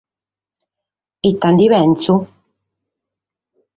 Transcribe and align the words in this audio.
Ite 1.29 1.47
nde 1.51 1.65
penso? 1.73 2.13